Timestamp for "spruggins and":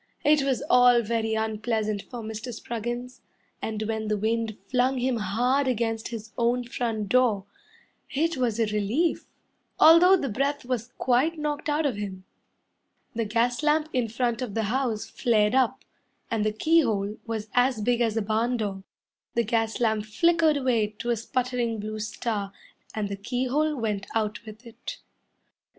2.51-3.83